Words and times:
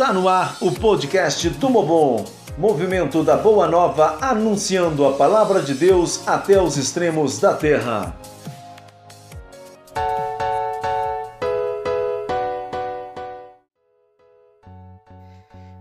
Está 0.00 0.14
no 0.14 0.30
ar 0.30 0.56
o 0.62 0.72
podcast 0.72 1.50
Tumobom, 1.60 2.24
movimento 2.56 3.22
da 3.22 3.36
Boa 3.36 3.68
Nova 3.68 4.16
anunciando 4.22 5.04
a 5.04 5.12
palavra 5.12 5.60
de 5.60 5.74
Deus 5.74 6.26
até 6.26 6.58
os 6.58 6.78
extremos 6.78 7.38
da 7.38 7.52
terra. 7.52 8.18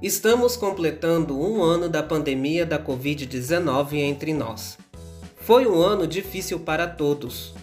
Estamos 0.02 0.58
completando 0.58 1.40
um 1.40 1.64
ano 1.64 1.88
da 1.88 2.04
pandemia 2.04 2.66
da 2.66 2.78
Covid-19 2.78 3.94
entre 3.94 4.34
nós. 4.34 4.78
Foi 5.38 5.66
um 5.66 5.82
ano 5.82 6.06
difícil 6.06 6.60
para 6.60 6.86
todos. 6.86 7.54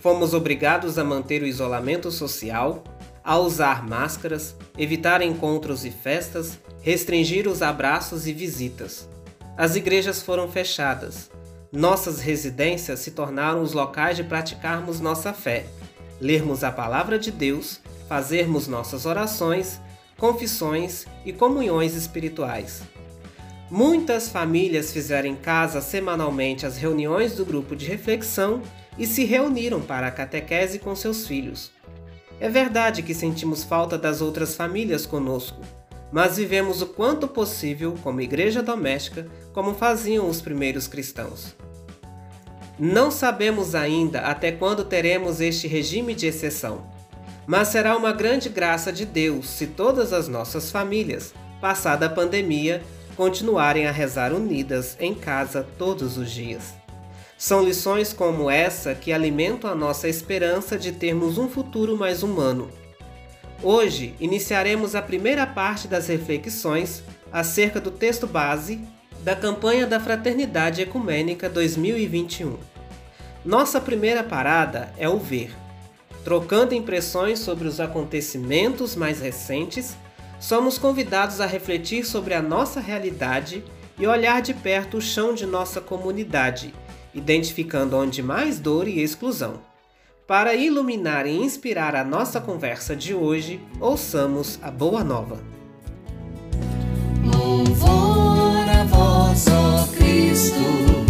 Fomos 0.00 0.32
obrigados 0.32 0.96
a 0.96 1.02
manter 1.02 1.42
o 1.42 1.46
isolamento 1.46 2.12
social, 2.12 2.84
a 3.24 3.38
usar 3.38 3.88
máscaras, 3.88 4.54
evitar 4.76 5.22
encontros 5.22 5.84
e 5.84 5.90
festas, 5.90 6.58
restringir 6.82 7.48
os 7.48 7.62
abraços 7.62 8.26
e 8.26 8.32
visitas. 8.34 9.08
As 9.56 9.74
igrejas 9.74 10.20
foram 10.20 10.46
fechadas. 10.48 11.30
Nossas 11.72 12.20
residências 12.20 13.00
se 13.00 13.12
tornaram 13.12 13.62
os 13.62 13.72
locais 13.72 14.16
de 14.16 14.22
praticarmos 14.22 15.00
nossa 15.00 15.32
fé, 15.32 15.64
lermos 16.20 16.62
a 16.62 16.70
palavra 16.70 17.18
de 17.18 17.30
Deus, 17.30 17.80
fazermos 18.08 18.68
nossas 18.68 19.06
orações, 19.06 19.80
confissões 20.18 21.06
e 21.24 21.32
comunhões 21.32 21.94
espirituais. 21.94 22.82
Muitas 23.70 24.28
famílias 24.28 24.92
fizeram 24.92 25.28
em 25.28 25.34
casa 25.34 25.80
semanalmente 25.80 26.66
as 26.66 26.76
reuniões 26.76 27.34
do 27.34 27.44
grupo 27.44 27.74
de 27.74 27.86
reflexão 27.86 28.62
e 28.98 29.06
se 29.06 29.24
reuniram 29.24 29.80
para 29.80 30.06
a 30.06 30.12
catequese 30.12 30.78
com 30.78 30.94
seus 30.94 31.26
filhos. 31.26 31.73
É 32.40 32.48
verdade 32.48 33.02
que 33.02 33.14
sentimos 33.14 33.64
falta 33.64 33.96
das 33.96 34.20
outras 34.20 34.54
famílias 34.54 35.06
conosco, 35.06 35.60
mas 36.12 36.36
vivemos 36.36 36.82
o 36.82 36.86
quanto 36.86 37.26
possível 37.26 37.94
como 38.02 38.20
igreja 38.20 38.62
doméstica, 38.62 39.26
como 39.52 39.74
faziam 39.74 40.28
os 40.28 40.40
primeiros 40.40 40.86
cristãos. 40.86 41.54
Não 42.78 43.10
sabemos 43.10 43.74
ainda 43.74 44.20
até 44.20 44.50
quando 44.50 44.84
teremos 44.84 45.40
este 45.40 45.68
regime 45.68 46.14
de 46.14 46.26
exceção, 46.26 46.86
mas 47.46 47.68
será 47.68 47.96
uma 47.96 48.12
grande 48.12 48.48
graça 48.48 48.92
de 48.92 49.04
Deus 49.04 49.48
se 49.48 49.66
todas 49.66 50.12
as 50.12 50.28
nossas 50.28 50.70
famílias, 50.70 51.32
passada 51.60 52.06
a 52.06 52.10
pandemia, 52.10 52.82
continuarem 53.16 53.86
a 53.86 53.92
rezar 53.92 54.32
unidas 54.32 54.96
em 54.98 55.14
casa 55.14 55.66
todos 55.78 56.16
os 56.16 56.30
dias. 56.30 56.74
São 57.36 57.64
lições 57.64 58.12
como 58.12 58.48
essa 58.48 58.94
que 58.94 59.12
alimentam 59.12 59.68
a 59.68 59.74
nossa 59.74 60.08
esperança 60.08 60.78
de 60.78 60.92
termos 60.92 61.36
um 61.36 61.48
futuro 61.48 61.96
mais 61.96 62.22
humano. 62.22 62.70
Hoje 63.62 64.14
iniciaremos 64.20 64.94
a 64.94 65.02
primeira 65.02 65.46
parte 65.46 65.88
das 65.88 66.06
reflexões 66.06 67.02
acerca 67.32 67.80
do 67.80 67.90
texto 67.90 68.26
base 68.26 68.80
da 69.22 69.34
campanha 69.34 69.86
da 69.86 69.98
Fraternidade 69.98 70.82
Ecumênica 70.82 71.48
2021. 71.48 72.56
Nossa 73.44 73.80
primeira 73.80 74.22
parada 74.22 74.92
é 74.96 75.08
o 75.08 75.18
ver. 75.18 75.52
Trocando 76.22 76.74
impressões 76.74 77.40
sobre 77.40 77.66
os 77.66 77.80
acontecimentos 77.80 78.94
mais 78.94 79.20
recentes, 79.20 79.96
somos 80.38 80.78
convidados 80.78 81.40
a 81.40 81.46
refletir 81.46 82.04
sobre 82.06 82.32
a 82.32 82.40
nossa 82.40 82.80
realidade 82.80 83.64
e 83.98 84.06
olhar 84.06 84.40
de 84.40 84.54
perto 84.54 84.98
o 84.98 85.02
chão 85.02 85.34
de 85.34 85.46
nossa 85.46 85.80
comunidade 85.80 86.72
identificando 87.14 87.96
onde 87.96 88.22
mais 88.22 88.58
dor 88.58 88.88
e 88.88 89.00
exclusão. 89.00 89.60
Para 90.26 90.54
iluminar 90.54 91.26
e 91.26 91.36
inspirar 91.36 91.94
a 91.94 92.02
nossa 92.02 92.40
conversa 92.40 92.96
de 92.96 93.14
hoje, 93.14 93.60
ouçamos 93.78 94.58
a 94.62 94.70
Boa 94.70 95.04
Nova. 95.04 95.38
Louvor 97.22 98.68
a 98.68 98.84
vós, 98.84 99.46
ó 99.48 99.86
Cristo, 99.94 101.03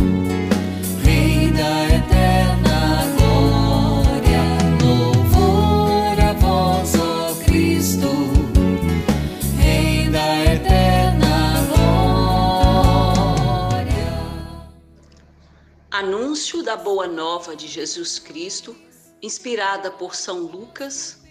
Anúncio 16.05 16.63
da 16.63 16.77
Boa 16.77 17.07
Nova 17.07 17.57
de 17.57 17.67
Jesus 17.67 18.19
Cristo, 18.19 18.77
inspirada 19.23 19.91
por 19.91 20.15
São 20.15 20.41
Lucas, 20.41 21.23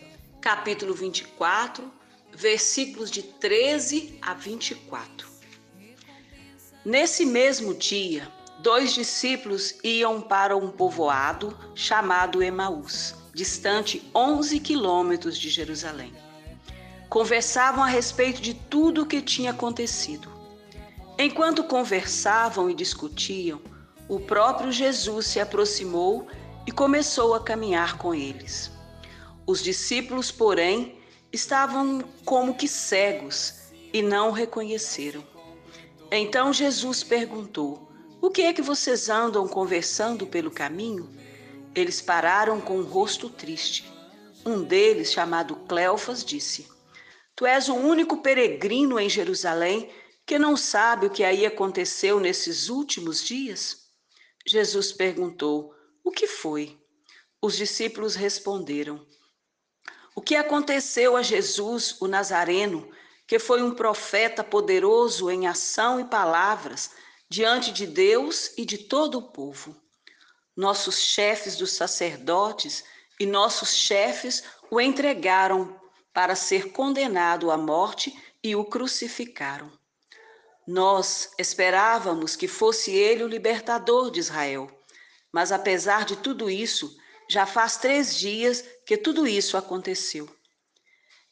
capítulo 0.41 0.95
24, 0.95 1.94
versículos 2.31 3.12
de 3.12 3.22
13 3.22 4.17
a 4.19 4.33
24. 4.33 5.29
Nesse 6.83 7.23
mesmo 7.23 7.75
dia, 7.75 8.28
dois 8.62 8.95
discípulos 8.95 9.75
iam 9.83 10.19
para 10.19 10.57
um 10.57 10.72
povoado 10.72 11.56
chamado 11.75 12.41
Emaús, 12.41 13.13
distante 13.31 14.09
11 14.16 14.59
quilômetros 14.59 15.38
de 15.38 15.51
Jerusalém. 15.51 16.16
Conversavam 17.09 17.83
a 17.83 17.88
respeito 17.88 18.41
de 18.41 18.56
tudo 18.56 19.03
o 19.03 19.06
que 19.06 19.22
tinha 19.22 19.51
acontecido. 19.51 20.28
Enquanto 21.19 21.63
conversavam 21.63 22.72
e 22.72 22.73
discutiam, 22.73 23.62
o 24.13 24.19
próprio 24.19 24.72
Jesus 24.72 25.25
se 25.25 25.40
aproximou 25.40 26.28
e 26.68 26.72
começou 26.72 27.34
a 27.34 27.40
caminhar 27.40 27.97
com 27.97 28.13
eles. 28.13 28.72
Os 29.44 29.63
discípulos, 29.63 30.29
porém, 30.29 31.00
estavam 31.31 32.03
como 32.24 32.53
que 32.53 32.68
cegos 32.68 33.56
e 33.91 34.03
não 34.03 34.29
o 34.29 34.31
reconheceram. 34.31 35.24
Então 36.12 36.53
Jesus 36.53 37.03
perguntou: 37.03 37.90
O 38.22 38.29
que 38.29 38.44
é 38.44 38.53
que 38.53 38.62
vocês 38.62 39.09
andam 39.09 39.47
conversando 39.47 40.28
pelo 40.28 40.51
caminho? 40.51 41.09
Eles 41.74 42.00
pararam 42.00 42.62
com 42.62 42.78
o 42.78 42.84
rosto 42.84 43.31
triste. 43.31 43.91
Um 44.45 44.63
deles, 44.63 45.12
chamado 45.12 45.56
Cleofas, 45.68 46.24
disse: 46.24 46.68
Tu 47.35 47.47
és 47.47 47.68
o 47.68 47.74
único 47.74 48.18
peregrino 48.18 49.00
em 49.00 49.09
Jerusalém 49.09 49.90
que 50.24 50.38
não 50.38 50.56
sabe 50.56 51.07
o 51.07 51.09
que 51.09 51.24
aí 51.24 51.47
aconteceu 51.47 52.19
nesses 52.19 52.69
últimos 52.69 53.24
dias? 53.24 53.82
Jesus 54.46 54.92
perguntou: 54.92 55.74
O 56.04 56.12
que 56.12 56.28
foi? 56.28 56.78
Os 57.42 57.56
discípulos 57.56 58.16
responderam: 58.16 59.06
O 60.16 60.22
que 60.22 60.36
aconteceu 60.36 61.16
a 61.16 61.22
Jesus, 61.22 62.00
o 62.02 62.08
Nazareno, 62.08 62.90
que 63.26 63.40
foi 63.40 63.62
um 63.62 63.74
profeta 63.74 64.44
poderoso 64.44 65.30
em 65.31 65.48
ação 65.48 66.00
e 66.00 66.06
palavras 66.06 66.92
diante 67.30 67.72
de 67.72 67.88
Deus 67.88 68.52
e 68.58 68.66
de 68.66 68.78
todo 68.78 69.18
o 69.18 69.31
povo. 69.31 69.76
Nossos 70.56 71.00
chefes 71.00 71.56
dos 71.56 71.72
sacerdotes 71.72 72.84
e 73.20 73.25
nossos 73.25 73.74
chefes 73.74 74.44
o 74.70 74.80
entregaram 74.80 75.80
para 76.14 76.36
ser 76.36 76.72
condenado 76.72 77.50
à 77.50 77.58
morte 77.58 78.16
e 78.44 78.56
o 78.56 78.64
crucificaram. 78.64 79.72
Nós 80.68 81.31
esperávamos 81.38 82.35
que 82.35 82.47
fosse 82.47 82.91
ele 82.91 83.24
o 83.24 83.28
libertador 83.28 84.09
de 84.09 84.19
Israel, 84.19 84.69
mas 85.31 85.51
apesar 85.51 86.06
de 86.06 86.16
tudo 86.16 86.50
isso, 86.50 86.96
já 87.28 87.46
faz 87.46 87.78
três 87.78 88.16
dias 88.16 88.63
que 88.85 88.96
tudo 88.96 89.28
isso 89.28 89.57
aconteceu. 89.57 90.29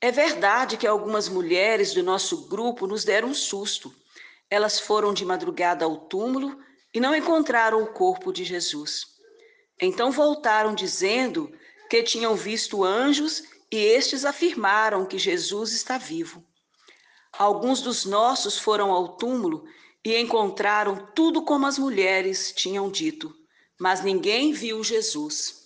É 0.02 0.12
verdade 0.12 0.78
que 0.78 0.88
algumas 0.88 1.30
mulheres 1.30 1.94
do 1.94 2.02
nosso 2.02 2.47
grupo 2.47 2.88
nos 2.88 3.03
deram 3.03 3.30
um 3.30 3.34
susto. 3.34 3.94
Elas 4.50 4.80
foram 4.80 5.14
de 5.14 5.24
madrugada 5.24 5.86
ao 5.86 5.96
túmulo 5.96 6.59
e 6.94 7.00
não 7.00 7.16
encontraram 7.16 7.84
o 7.84 7.94
corpo 7.94 8.34
de 8.34 8.44
Jesus. 8.44 9.06
Então 9.80 10.12
voltaram 10.12 10.74
dizendo 10.74 11.51
que 11.89 12.04
tinham 12.04 12.36
visto 12.36 12.83
anjos 12.83 13.44
e 13.72 13.78
estes 13.78 14.25
afirmaram 14.25 15.06
que 15.06 15.18
Jesus 15.18 15.72
está 15.72 15.98
vivo. 15.98 16.44
Alguns 17.38 17.81
dos 17.81 18.06
nossos 18.06 18.57
foram 18.57 18.92
ao 18.92 19.10
túmulo 19.10 19.63
e 20.04 20.19
encontraram 20.19 21.07
tudo 21.16 21.44
como 21.44 21.66
as 21.66 21.78
mulheres 21.78 22.51
tinham 22.56 22.89
dito, 22.89 23.33
mas 23.80 24.04
ninguém 24.04 24.51
viu 24.51 24.83
Jesus. 24.83 25.62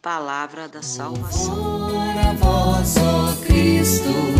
Palavra 0.00 0.68
da 0.68 0.80
salvação. 0.80 1.54
Louvor 1.56 1.98
a 1.98 2.32
vós, 2.34 2.94
ó 2.96 3.46
Cristo, 3.46 4.37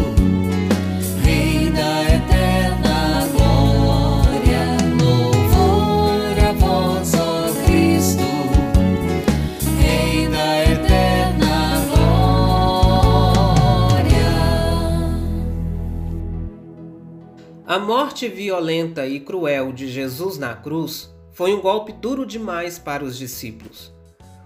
morte 18.19 18.35
violenta 18.35 19.07
e 19.07 19.21
cruel 19.21 19.73
de 19.73 19.87
Jesus 19.87 20.39
na 20.39 20.53
cruz 20.53 21.09
foi 21.31 21.55
um 21.55 21.61
golpe 21.61 21.93
duro 21.93 22.27
demais 22.27 22.77
para 22.77 23.05
os 23.05 23.17
discípulos. 23.17 23.93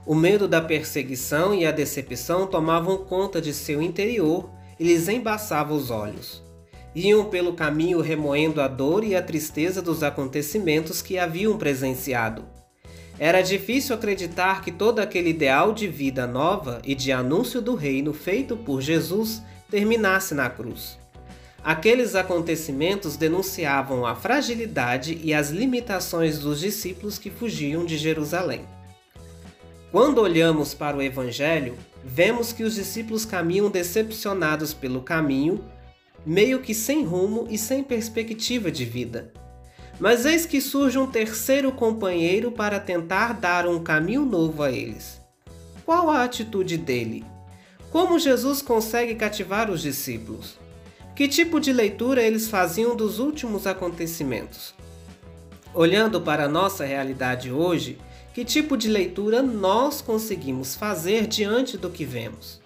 O 0.05 0.15
medo 0.15 0.47
da 0.47 0.61
perseguição 0.61 1.55
e 1.55 1.65
a 1.65 1.71
decepção 1.71 2.47
tomavam 2.47 2.99
conta 2.99 3.41
de 3.41 3.55
seu 3.55 3.81
interior 3.81 4.51
e 4.79 4.85
lhes 4.85 5.09
embaçava 5.09 5.73
os 5.73 5.91
olhos. 5.91 6.43
Iam 6.95 7.25
pelo 7.25 7.55
caminho 7.55 8.03
remoendo 8.03 8.61
a 8.61 8.69
dor 8.69 9.05
e 9.05 9.17
a 9.17 9.23
tristeza 9.23 9.81
dos 9.81 10.03
acontecimentos 10.03 11.01
que 11.01 11.19
haviam 11.19 11.57
presenciado. 11.57 12.45
Era 13.19 13.41
difícil 13.41 13.97
acreditar 13.97 14.61
que 14.61 14.71
todo 14.71 14.99
aquele 14.99 15.31
ideal 15.31 15.73
de 15.73 15.89
vida 15.89 16.27
nova 16.27 16.83
e 16.85 16.95
de 16.95 17.11
anúncio 17.11 17.63
do 17.63 17.75
reino 17.75 18.13
feito 18.13 18.55
por 18.55 18.83
Jesus 18.83 19.41
terminasse 19.71 20.35
na 20.35 20.51
cruz. 20.51 21.01
Aqueles 21.65 22.17
acontecimentos 22.17 23.17
denunciavam 23.17 24.05
a 24.05 24.17
fragilidade 24.17 25.21
e 25.23 25.33
as 25.33 25.51
limitações 25.51 26.41
dos 26.41 26.59
discípulos 26.59 27.19
que 27.19 27.31
fugiam 27.31 27.85
de 27.85 27.97
Jerusalém. 27.97 28.65
Quando 29.93 30.21
olhamos 30.21 30.75
para 30.75 30.97
o 30.97 31.03
Evangelho, 31.03 31.77
vemos 32.05 32.53
que 32.53 32.65
os 32.65 32.75
discípulos 32.75 33.25
caminham 33.25 33.71
decepcionados 33.71 34.75
pelo 34.75 35.03
caminho 35.03 35.65
meio 36.25 36.61
que 36.61 36.75
sem 36.75 37.05
rumo 37.05 37.47
e 37.51 37.59
sem 37.59 37.83
perspectiva 37.83 38.71
de 38.71 38.85
vida. 38.85 39.33
Mas 40.01 40.25
eis 40.25 40.47
que 40.47 40.61
surge 40.61 40.99
um 40.99 41.07
terceiro 41.07 41.71
companheiro 41.71 42.51
para 42.51 42.81
tentar 42.81 43.35
dar 43.35 43.69
um 43.69 43.83
caminho 43.83 44.25
novo 44.25 44.63
a 44.63 44.71
eles. 44.71 45.21
Qual 45.85 46.11
a 46.11 46.25
atitude 46.25 46.77
dele? 46.77 47.25
Como 47.91 48.19
Jesus 48.19 48.63
consegue 48.63 49.15
cativar 49.15 49.71
os 49.71 49.83
discípulos? 49.83 50.62
Que 51.15 51.29
tipo 51.29 51.61
de 51.61 51.75
leitura 51.75 52.23
eles 52.23 52.49
faziam 52.49 52.97
dos 52.97 53.19
últimos 53.19 53.67
acontecimentos? 53.67 54.75
Olhando 55.75 56.23
para 56.23 56.45
a 56.45 56.49
nossa 56.49 56.87
realidade 56.87 57.53
hoje, 57.53 57.99
que 58.33 58.47
tipo 58.47 58.79
de 58.79 58.89
leitura 58.89 59.43
nós 59.43 60.01
conseguimos 60.01 60.75
fazer 60.75 61.27
diante 61.27 61.77
do 61.77 61.91
que 61.91 62.07
vemos? 62.07 62.63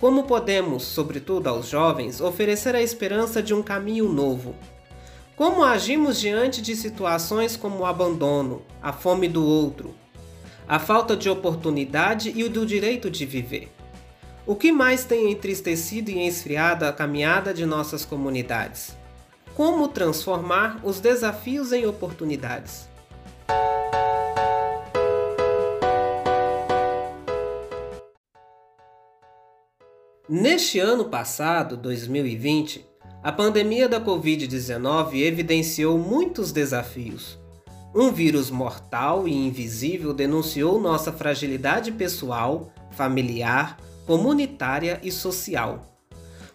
Como 0.00 0.24
podemos, 0.24 0.82
sobretudo 0.82 1.46
aos 1.46 1.68
jovens, 1.68 2.22
oferecer 2.22 2.74
a 2.74 2.80
esperança 2.80 3.42
de 3.42 3.52
um 3.52 3.62
caminho 3.62 4.08
novo? 4.08 4.54
Como 5.36 5.62
agimos 5.62 6.18
diante 6.18 6.62
de 6.62 6.74
situações 6.74 7.54
como 7.54 7.80
o 7.80 7.86
abandono, 7.86 8.62
a 8.80 8.94
fome 8.94 9.28
do 9.28 9.44
outro, 9.44 9.94
a 10.66 10.78
falta 10.78 11.14
de 11.14 11.28
oportunidade 11.28 12.32
e 12.34 12.44
o 12.44 12.48
do 12.48 12.64
direito 12.64 13.10
de 13.10 13.26
viver? 13.26 13.73
O 14.46 14.54
que 14.54 14.70
mais 14.70 15.06
tem 15.06 15.32
entristecido 15.32 16.10
e 16.10 16.28
esfriado 16.28 16.84
a 16.84 16.92
caminhada 16.92 17.54
de 17.54 17.64
nossas 17.64 18.04
comunidades? 18.04 18.94
Como 19.54 19.88
transformar 19.88 20.80
os 20.84 21.00
desafios 21.00 21.72
em 21.72 21.86
oportunidades? 21.86 22.86
Neste 30.28 30.78
ano 30.78 31.06
passado, 31.06 31.74
2020, 31.78 32.86
a 33.22 33.32
pandemia 33.32 33.88
da 33.88 33.98
Covid-19 33.98 35.22
evidenciou 35.22 35.96
muitos 35.96 36.52
desafios. 36.52 37.38
Um 37.94 38.12
vírus 38.12 38.50
mortal 38.50 39.26
e 39.26 39.32
invisível 39.32 40.12
denunciou 40.12 40.78
nossa 40.78 41.10
fragilidade 41.10 41.92
pessoal, 41.92 42.70
familiar, 42.90 43.78
comunitária 44.06 45.00
e 45.02 45.10
social. 45.10 45.94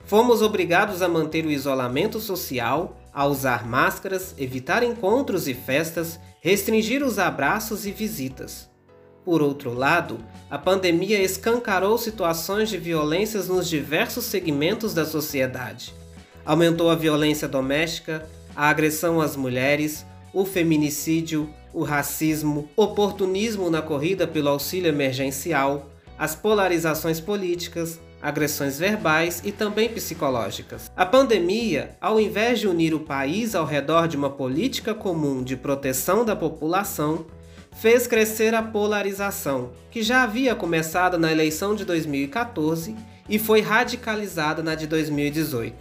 Fomos 0.05 0.41
obrigados 0.41 1.01
a 1.01 1.07
manter 1.07 1.45
o 1.45 1.51
isolamento 1.51 2.19
social, 2.19 2.97
a 3.13 3.25
usar 3.25 3.67
máscaras, 3.67 4.33
evitar 4.37 4.83
encontros 4.83 5.47
e 5.47 5.53
festas, 5.53 6.19
restringir 6.41 7.03
os 7.03 7.19
abraços 7.19 7.85
e 7.85 7.91
visitas. 7.91 8.69
Por 9.23 9.41
outro 9.41 9.73
lado, 9.73 10.17
a 10.49 10.57
pandemia 10.57 11.21
escancarou 11.21 11.97
situações 11.97 12.69
de 12.69 12.77
violências 12.77 13.47
nos 13.47 13.69
diversos 13.69 14.25
segmentos 14.25 14.93
da 14.93 15.05
sociedade. 15.05 15.93
Aumentou 16.43 16.89
a 16.89 16.95
violência 16.95 17.47
doméstica, 17.47 18.27
a 18.55 18.69
agressão 18.69 19.21
às 19.21 19.35
mulheres, 19.35 20.05
o 20.33 20.45
feminicídio, 20.45 21.49
o 21.73 21.83
racismo, 21.83 22.67
oportunismo 22.75 23.69
na 23.69 23.81
corrida 23.81 24.25
pelo 24.25 24.49
auxílio 24.49 24.89
emergencial, 24.89 25.87
as 26.19 26.35
polarizações 26.35 27.21
políticas, 27.21 27.97
agressões 28.21 28.77
verbais 28.77 29.41
e 29.45 29.53
também 29.53 29.87
psicológicas. 29.87 30.91
A 30.93 31.05
pandemia, 31.05 31.95
ao 32.01 32.19
invés 32.19 32.59
de 32.59 32.67
unir 32.67 32.93
o 32.93 32.99
país 32.99 33.55
ao 33.55 33.65
redor 33.65 34.05
de 34.05 34.17
uma 34.17 34.29
política 34.29 34.93
comum 34.93 35.41
de 35.41 35.55
proteção 35.55 36.25
da 36.25 36.35
população, 36.35 37.25
fez 37.71 38.05
crescer 38.05 38.53
a 38.53 38.61
polarização, 38.61 39.71
que 39.89 40.03
já 40.03 40.23
havia 40.23 40.53
começado 40.53 41.17
na 41.17 41.31
eleição 41.31 41.73
de 41.73 41.85
2014 41.85 42.93
e 43.29 43.39
foi 43.39 43.61
radicalizada 43.61 44.61
na 44.61 44.75
de 44.75 44.85
2018. 44.87 45.73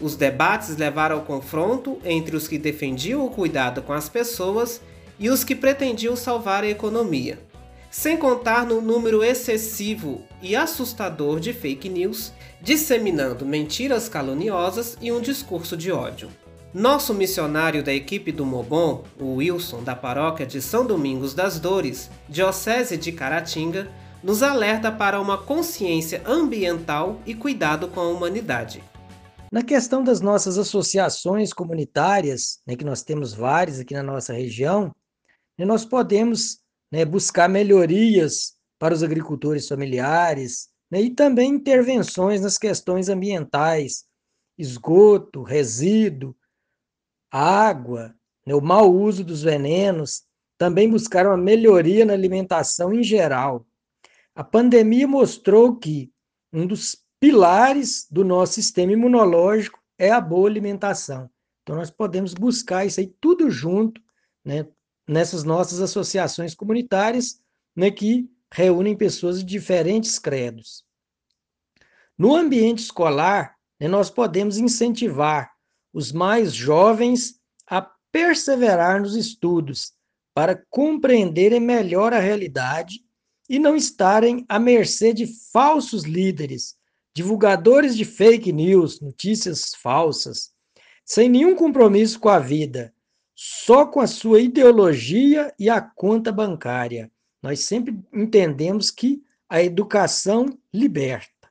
Os 0.00 0.16
debates 0.16 0.76
levaram 0.76 1.16
ao 1.16 1.22
confronto 1.22 2.00
entre 2.04 2.34
os 2.34 2.48
que 2.48 2.58
defendiam 2.58 3.24
o 3.24 3.30
cuidado 3.30 3.82
com 3.82 3.92
as 3.92 4.08
pessoas 4.08 4.80
e 5.20 5.30
os 5.30 5.44
que 5.44 5.54
pretendiam 5.54 6.16
salvar 6.16 6.64
a 6.64 6.68
economia, 6.68 7.38
sem 7.90 8.16
contar 8.16 8.64
no 8.64 8.80
número 8.80 9.24
excessivo 9.24 10.22
e 10.40 10.54
assustador 10.54 11.40
de 11.40 11.52
fake 11.52 11.88
news, 11.88 12.32
disseminando 12.62 13.44
mentiras 13.44 14.08
caluniosas 14.08 14.96
e 15.00 15.10
um 15.10 15.20
discurso 15.20 15.76
de 15.76 15.90
ódio. 15.90 16.30
Nosso 16.72 17.12
missionário 17.12 17.82
da 17.82 17.92
equipe 17.92 18.30
do 18.30 18.46
Mobon, 18.46 19.02
o 19.18 19.34
Wilson, 19.36 19.82
da 19.82 19.96
paróquia 19.96 20.46
de 20.46 20.62
São 20.62 20.86
Domingos 20.86 21.34
das 21.34 21.58
Dores, 21.58 22.08
Diocese 22.28 22.96
de 22.96 23.10
Caratinga, 23.10 23.90
nos 24.22 24.40
alerta 24.40 24.92
para 24.92 25.20
uma 25.20 25.36
consciência 25.36 26.22
ambiental 26.24 27.20
e 27.26 27.34
cuidado 27.34 27.88
com 27.88 27.98
a 27.98 28.08
humanidade. 28.08 28.84
Na 29.50 29.64
questão 29.64 30.04
das 30.04 30.20
nossas 30.20 30.58
associações 30.58 31.52
comunitárias, 31.52 32.60
né, 32.64 32.76
que 32.76 32.84
nós 32.84 33.02
temos 33.02 33.34
várias 33.34 33.80
aqui 33.80 33.94
na 33.94 34.02
nossa 34.02 34.32
região, 34.32 34.94
né, 35.58 35.66
nós 35.66 35.84
podemos 35.84 36.59
né, 36.90 37.04
buscar 37.04 37.48
melhorias 37.48 38.54
para 38.78 38.94
os 38.94 39.02
agricultores 39.02 39.68
familiares 39.68 40.68
né, 40.90 41.00
e 41.00 41.10
também 41.10 41.50
intervenções 41.50 42.40
nas 42.40 42.58
questões 42.58 43.08
ambientais, 43.08 44.04
esgoto, 44.58 45.42
resíduo, 45.42 46.34
água, 47.30 48.14
né, 48.46 48.54
o 48.54 48.60
mau 48.60 48.92
uso 48.92 49.22
dos 49.22 49.42
venenos, 49.42 50.24
também 50.58 50.90
buscaram 50.90 51.30
uma 51.30 51.36
melhoria 51.36 52.04
na 52.04 52.12
alimentação 52.12 52.92
em 52.92 53.02
geral. 53.02 53.66
A 54.34 54.44
pandemia 54.44 55.06
mostrou 55.06 55.76
que 55.76 56.12
um 56.52 56.66
dos 56.66 56.96
pilares 57.20 58.06
do 58.10 58.24
nosso 58.24 58.54
sistema 58.54 58.92
imunológico 58.92 59.78
é 59.98 60.10
a 60.10 60.20
boa 60.20 60.48
alimentação. 60.48 61.30
Então, 61.62 61.76
nós 61.76 61.90
podemos 61.90 62.34
buscar 62.34 62.84
isso 62.84 63.00
aí 63.00 63.14
tudo 63.20 63.50
junto, 63.50 64.00
né, 64.44 64.66
nessas 65.10 65.42
nossas 65.42 65.80
associações 65.80 66.54
comunitárias, 66.54 67.40
né, 67.74 67.90
que 67.90 68.30
reúnem 68.52 68.96
pessoas 68.96 69.40
de 69.40 69.44
diferentes 69.44 70.18
credos. 70.20 70.84
No 72.16 72.36
ambiente 72.36 72.78
escolar, 72.78 73.56
né, 73.80 73.88
nós 73.88 74.08
podemos 74.08 74.56
incentivar 74.56 75.50
os 75.92 76.12
mais 76.12 76.54
jovens 76.54 77.40
a 77.66 77.82
perseverar 78.12 79.00
nos 79.00 79.16
estudos 79.16 79.92
para 80.32 80.62
compreenderem 80.70 81.60
melhor 81.60 82.12
a 82.12 82.20
realidade 82.20 83.00
e 83.48 83.58
não 83.58 83.74
estarem 83.74 84.44
à 84.48 84.60
mercê 84.60 85.12
de 85.12 85.26
falsos 85.52 86.04
líderes, 86.04 86.76
divulgadores 87.12 87.96
de 87.96 88.04
fake 88.04 88.52
news, 88.52 89.00
notícias 89.00 89.72
falsas, 89.74 90.52
sem 91.04 91.28
nenhum 91.28 91.56
compromisso 91.56 92.20
com 92.20 92.28
a 92.28 92.38
vida, 92.38 92.94
só 93.42 93.86
com 93.86 94.00
a 94.00 94.06
sua 94.06 94.38
ideologia 94.38 95.50
e 95.58 95.70
a 95.70 95.80
conta 95.80 96.30
bancária. 96.30 97.10
Nós 97.42 97.60
sempre 97.60 97.98
entendemos 98.12 98.90
que 98.90 99.22
a 99.48 99.62
educação 99.62 100.58
liberta. 100.70 101.48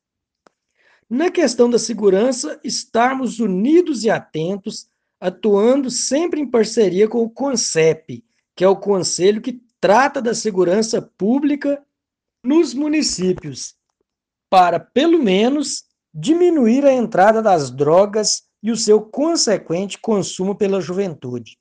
Na 1.10 1.32
questão 1.32 1.68
da 1.68 1.80
segurança, 1.80 2.60
estarmos 2.64 3.40
unidos 3.40 4.04
e 4.04 4.10
atentos, 4.12 4.88
atuando 5.20 5.90
sempre 5.90 6.40
em 6.40 6.46
parceria 6.46 7.08
com 7.08 7.24
o 7.24 7.30
CONCEP, 7.30 8.24
que 8.56 8.64
é 8.64 8.68
o 8.68 8.78
conselho 8.78 9.42
que 9.42 9.60
trata 9.82 10.22
da 10.22 10.36
segurança 10.36 11.02
pública 11.02 11.84
nos 12.46 12.72
municípios, 12.72 13.76
para, 14.48 14.80
pelo 14.80 15.18
menos, 15.18 15.86
diminuir 16.14 16.86
a 16.86 16.94
entrada 16.94 17.42
das 17.42 17.72
drogas 17.72 18.44
e 18.62 18.70
o 18.70 18.78
seu 18.78 19.02
consequente 19.02 19.98
consumo 19.98 20.54
pela 20.54 20.80
juventude. 20.80 21.59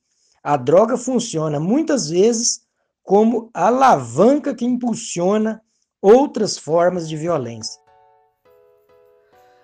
A 0.49 0.57
droga 0.57 0.97
funciona 0.97 1.61
muitas 1.61 2.09
vezes 2.09 2.62
como 3.02 3.50
alavanca 3.52 4.55
que 4.55 4.64
impulsiona 4.64 5.61
outras 6.00 6.57
formas 6.57 7.07
de 7.07 7.19
violência. 7.19 7.78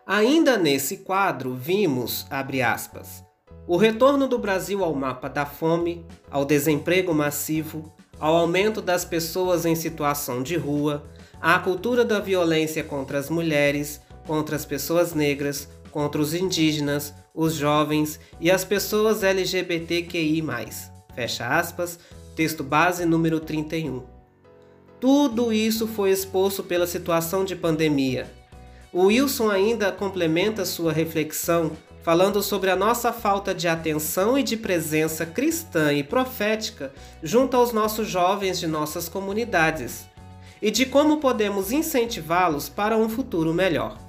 Ainda 0.07 0.59
nesse 0.59 0.99
quadro, 0.99 1.55
vimos, 1.55 2.27
abre 2.29 2.61
aspas, 2.61 3.25
o 3.67 3.79
retorno 3.79 4.29
do 4.29 4.39
Brasil 4.39 4.85
ao 4.85 4.95
mapa 4.95 5.27
da 5.27 5.47
fome, 5.47 6.05
ao 6.31 6.45
desemprego 6.45 7.15
massivo, 7.15 7.91
ao 8.21 8.37
aumento 8.37 8.83
das 8.83 9.07
pessoas 9.07 9.65
em 9.65 9.75
situação 9.75 10.43
de 10.43 10.55
rua, 10.55 11.03
à 11.41 11.59
cultura 11.59 12.05
da 12.05 12.21
violência 12.21 12.85
contra 12.85 13.19
as 13.19 13.31
mulheres, 13.31 14.03
contra 14.27 14.55
as 14.55 14.67
pessoas 14.67 15.15
negras, 15.15 15.67
contra 15.91 16.21
os 16.21 16.35
indígenas, 16.35 17.15
os 17.35 17.55
jovens 17.55 18.21
e 18.41 18.51
as 18.51 18.65
pessoas 18.65 19.25
LGBTQI+. 19.25 20.43
Fecha 21.15 21.49
aspas, 21.49 21.99
texto 22.37 22.63
base 22.63 23.05
número 23.05 23.41
31. 23.41 24.03
Tudo 25.01 25.53
isso 25.53 25.87
foi 25.87 26.11
exposto 26.11 26.63
pela 26.63 26.87
situação 26.87 27.45
de 27.45 27.57
pandemia. 27.57 28.33
O 28.93 29.07
Wilson 29.07 29.51
ainda 29.51 29.91
complementa 29.91 30.65
sua 30.65 30.93
reflexão 30.93 31.73
falando 32.05 32.43
sobre 32.43 32.71
a 32.71 32.77
nossa 32.77 33.13
falta 33.13 33.55
de 33.55 33.67
atenção 33.67 34.39
e 34.39 34.43
de 34.43 34.57
presença 34.57 35.25
cristã 35.25 35.93
e 35.93 36.05
profética 36.05 36.93
junto 37.23 37.57
aos 37.57 37.73
nossos 37.73 38.07
jovens 38.07 38.61
de 38.61 38.67
nossas 38.67 39.09
comunidades 39.09 40.07
e 40.61 40.71
de 40.71 40.87
como 40.87 41.17
podemos 41.17 41.73
incentivá-los 41.73 42.69
para 42.69 42.97
um 42.97 43.09
futuro 43.09 43.53
melhor. 43.53 44.04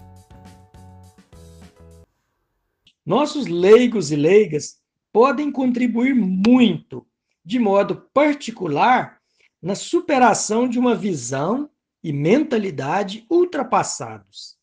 Nossos 3.06 3.46
leigos 3.46 4.12
e 4.12 4.16
leigas 4.16 4.82
podem 5.14 5.52
contribuir 5.52 6.16
muito, 6.16 7.06
de 7.44 7.60
modo 7.60 8.10
particular, 8.14 9.22
na 9.62 9.76
superação 9.76 10.68
de 10.68 10.80
uma 10.80 10.96
visão 10.96 11.70
e 12.04 12.12
mentalidade 12.12 13.26
ultrapassados. 13.30 14.58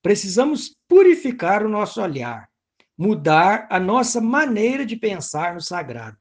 Precisamos 0.00 0.76
purificar 0.88 1.64
o 1.64 1.68
nosso 1.68 2.00
olhar, 2.00 2.48
mudar 2.96 3.66
a 3.70 3.78
nossa 3.78 4.20
maneira 4.20 4.86
de 4.86 4.96
pensar 4.96 5.54
no 5.54 5.60
sagrado. 5.60 6.18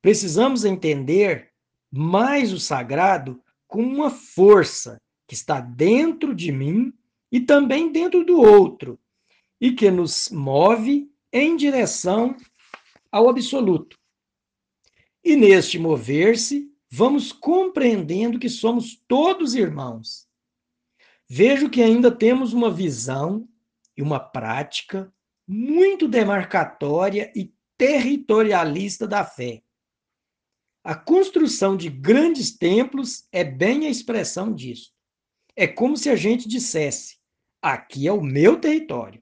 Precisamos 0.00 0.64
entender 0.64 1.50
mais 1.90 2.52
o 2.52 2.60
sagrado 2.60 3.42
como 3.66 3.86
uma 3.86 4.10
força 4.10 5.00
que 5.26 5.34
está 5.34 5.60
dentro 5.60 6.34
de 6.34 6.52
mim 6.52 6.92
e 7.32 7.40
também 7.40 7.90
dentro 7.90 8.24
do 8.24 8.40
outro, 8.40 8.98
e 9.60 9.72
que 9.72 9.90
nos 9.90 10.28
move 10.30 11.10
em 11.32 11.56
direção 11.56 12.36
ao 13.10 13.28
absoluto. 13.28 13.98
E 15.22 15.36
neste 15.36 15.78
mover-se, 15.78 16.70
vamos 16.90 17.32
compreendendo 17.32 18.38
que 18.38 18.48
somos 18.48 19.02
todos 19.08 19.54
irmãos 19.54 20.28
vejo 21.28 21.68
que 21.68 21.82
ainda 21.82 22.10
temos 22.10 22.52
uma 22.52 22.70
visão 22.70 23.48
e 23.96 24.02
uma 24.02 24.20
prática 24.20 25.12
muito 25.44 26.06
demarcatória 26.06 27.32
e 27.34 27.52
territorialista 27.76 29.04
da 29.04 29.24
fé. 29.24 29.60
A 30.84 30.94
construção 30.94 31.76
de 31.76 31.90
grandes 31.90 32.56
templos 32.56 33.26
é 33.32 33.42
bem 33.42 33.84
a 33.84 33.90
expressão 33.90 34.54
disso. 34.54 34.92
É 35.56 35.66
como 35.66 35.96
se 35.96 36.08
a 36.08 36.14
gente 36.14 36.48
dissesse: 36.48 37.18
aqui 37.60 38.06
é 38.06 38.12
o 38.12 38.22
meu 38.22 38.60
território. 38.60 39.20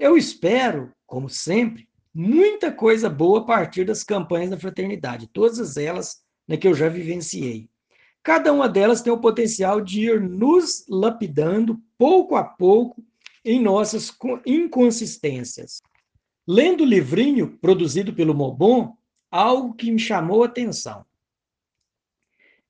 Eu 0.00 0.16
espero, 0.16 0.94
como 1.06 1.28
sempre, 1.28 1.86
muita 2.14 2.72
coisa 2.72 3.10
boa 3.10 3.40
a 3.40 3.44
partir 3.44 3.84
das 3.84 4.02
campanhas 4.02 4.48
da 4.48 4.58
fraternidade, 4.58 5.28
todas 5.30 5.76
elas 5.76 6.22
né, 6.48 6.56
que 6.56 6.66
eu 6.66 6.72
já 6.72 6.88
vivenciei. 6.88 7.68
Cada 8.22 8.50
uma 8.50 8.66
delas 8.66 9.02
tem 9.02 9.12
o 9.12 9.20
potencial 9.20 9.78
de 9.78 10.06
ir 10.06 10.18
nos 10.18 10.86
lapidando 10.88 11.78
pouco 11.98 12.34
a 12.34 12.42
pouco 12.42 13.04
em 13.44 13.60
nossas 13.60 14.10
inconsistências. 14.46 15.82
Lendo 16.48 16.82
o 16.82 16.86
livrinho 16.86 17.58
produzido 17.58 18.14
pelo 18.14 18.34
Mobon, 18.34 18.96
algo 19.30 19.74
que 19.74 19.90
me 19.90 19.98
chamou 19.98 20.42
a 20.42 20.46
atenção. 20.46 21.04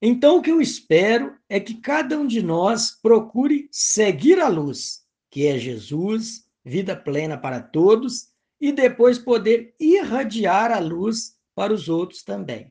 Então, 0.03 0.39
o 0.39 0.43
que 0.43 0.51
eu 0.51 0.61
espero 0.61 1.39
é 1.49 1.61
que 1.61 1.75
cada 1.75 2.19
um 2.19 2.27
de 2.27 2.43
nós 2.43 2.91
procure 3.01 3.69
seguir 3.71 4.41
a 4.41 4.49
luz, 4.49 5.05
que 5.31 5.47
é 5.47 5.57
Jesus, 5.57 6.50
vida 6.65 6.97
plena 6.97 7.39
para 7.39 7.61
todos, 7.61 8.31
e 8.61 8.73
depois 8.73 9.19
poder 9.19 9.75
irradiar 9.81 10.71
a 10.71 10.79
luz 10.79 11.37
para 11.55 11.73
os 11.73 11.89
outros 11.89 12.23
também. 12.23 12.71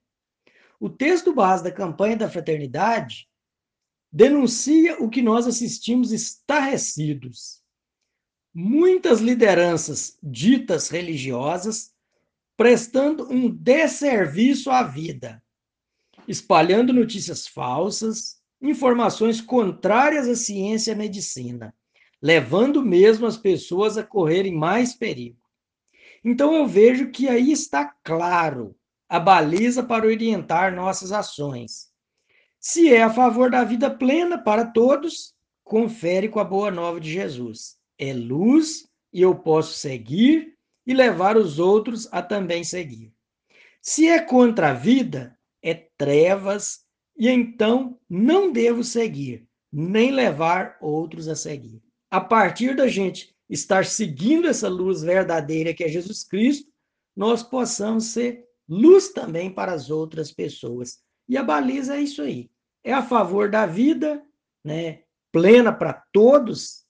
O 0.80 0.90
texto 0.90 1.34
base 1.34 1.64
da 1.64 1.72
campanha 1.72 2.16
da 2.16 2.30
fraternidade 2.30 3.28
denuncia 4.12 4.98
o 5.02 5.10
que 5.10 5.22
nós 5.22 5.48
assistimos 5.48 6.12
estarrecidos. 6.12 7.62
Muitas 8.54 9.20
lideranças 9.20 10.18
ditas 10.22 10.90
religiosas 10.90 11.94
prestando 12.58 13.32
um 13.32 13.50
desserviço 13.50 14.70
à 14.70 14.84
vida, 14.84 15.42
espalhando 16.28 16.92
notícias 16.92 17.48
falsas, 17.48 18.40
informações 18.62 19.40
contrárias 19.40 20.28
à 20.28 20.36
ciência 20.36 20.92
e 20.92 20.94
à 20.94 20.98
medicina, 20.98 21.74
levando 22.22 22.84
mesmo 22.84 23.26
as 23.26 23.38
pessoas 23.38 23.98
a 23.98 24.04
correrem 24.04 24.54
mais 24.54 24.94
perigo. 24.94 25.40
Então 26.24 26.54
eu 26.54 26.68
vejo 26.68 27.12
que 27.12 27.28
aí 27.28 27.52
está 27.52 27.86
claro 28.04 28.76
a 29.08 29.20
baliza 29.20 29.82
para 29.82 30.06
orientar 30.06 30.76
nossas 30.76 31.12
ações. 31.12 31.90
Se 32.60 32.94
é 32.94 33.02
a 33.02 33.10
favor 33.10 33.50
da 33.50 33.64
vida 33.64 33.90
plena 33.90 34.38
para 34.38 34.66
todos, 34.66 35.34
confere 35.64 36.28
com 36.28 36.40
a 36.40 36.44
boa 36.44 36.70
nova 36.70 37.00
de 37.00 37.12
Jesus. 37.12 37.78
É 37.98 38.14
luz 38.14 38.88
e 39.14 39.22
eu 39.22 39.34
posso 39.34 39.74
seguir 39.74 40.58
e 40.86 40.94
levar 40.94 41.38
os 41.38 41.58
outros 41.58 42.08
a 42.12 42.22
também 42.22 42.64
seguir. 42.64 43.14
Se 43.82 44.08
é 44.08 44.20
contra 44.20 44.72
a 44.72 44.74
vida, 44.74 45.38
é 45.64 45.74
trevas 45.74 46.82
e 47.18 47.30
então 47.30 47.98
não 48.10 48.52
devo 48.52 48.84
seguir, 48.84 49.48
nem 49.72 50.12
levar 50.12 50.78
outros 50.82 51.28
a 51.28 51.36
seguir. 51.36 51.82
A 52.12 52.20
partir 52.20 52.76
da 52.76 52.88
gente 52.88 53.36
estar 53.50 53.86
seguindo 53.86 54.48
essa 54.48 54.68
luz 54.68 55.02
verdadeira 55.02 55.74
que 55.74 55.84
é 55.84 55.88
Jesus 55.88 56.24
Cristo, 56.24 56.72
nós 57.16 57.44
possamos 57.44 58.06
ser 58.06 58.46
luz 58.68 59.10
também 59.10 59.52
para 59.52 59.74
as 59.74 59.90
outras 59.90 60.32
pessoas. 60.32 61.00
E 61.28 61.38
a 61.38 61.44
baliza 61.44 61.96
é 61.96 62.02
isso 62.02 62.22
aí. 62.22 62.50
É 62.84 62.94
a 62.94 63.04
favor 63.04 63.50
da 63.50 63.66
vida, 63.66 64.24
né, 64.64 65.04
plena 65.32 65.72
para 65.74 65.94
todos, 66.12 66.86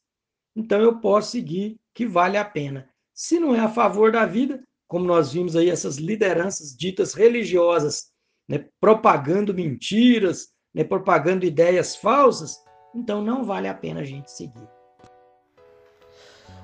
então 0.56 0.82
eu 0.82 1.00
posso 1.00 1.32
seguir 1.32 1.80
que 1.94 2.06
vale 2.06 2.38
a 2.38 2.46
pena. 2.46 2.90
Se 3.14 3.40
não 3.40 3.56
é 3.56 3.60
a 3.60 3.70
favor 3.70 4.12
da 4.12 4.26
vida, 4.26 4.64
como 4.88 5.06
nós 5.06 5.34
vimos 5.34 5.56
aí 5.56 5.70
essas 5.70 5.98
lideranças 5.98 6.76
ditas 6.76 7.14
religiosas, 7.14 8.12
né, 8.48 8.66
propagando 8.80 9.54
mentiras, 9.54 10.50
né, 10.74 10.84
propagando 10.84 11.46
ideias 11.46 11.96
falsas, 11.96 12.58
então 12.96 13.24
não 13.24 13.44
vale 13.44 13.68
a 13.68 13.74
pena 13.74 14.02
a 14.02 14.06
gente 14.06 14.32
seguir. 14.32 14.79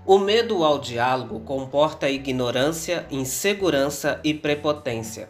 O 0.07 0.19
medo 0.19 0.63
ao 0.63 0.77
diálogo 0.77 1.39
comporta 1.39 2.07
ignorância, 2.07 3.07
insegurança 3.09 4.19
e 4.23 4.35
prepotência. 4.35 5.29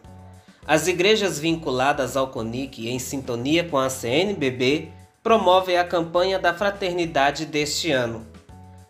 As 0.68 0.86
igrejas 0.86 1.40
vinculadas 1.40 2.18
ao 2.18 2.28
CONIC, 2.28 2.90
em 2.90 3.00
sintonia 3.00 3.64
com 3.64 3.78
a 3.78 3.90
CNBB, 3.90 4.90
promovem 5.24 5.78
a 5.78 5.86
campanha 5.86 6.38
da 6.38 6.54
fraternidade 6.54 7.46
deste 7.46 7.90
ano. 7.90 8.28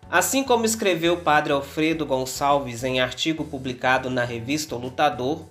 Assim 0.10 0.44
como 0.44 0.66
escreveu 0.66 1.14
o 1.14 1.22
padre 1.22 1.54
Alfredo 1.54 2.04
Gonçalves 2.04 2.84
em 2.84 3.00
artigo 3.00 3.44
publicado 3.44 4.10
na 4.10 4.24
revista 4.24 4.76
o 4.76 4.80
Lutador, 4.80 5.44